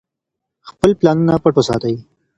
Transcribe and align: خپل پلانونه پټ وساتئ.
خپل 0.69 0.89
پلانونه 0.99 1.33
پټ 1.43 1.53
وساتئ. 1.57 1.95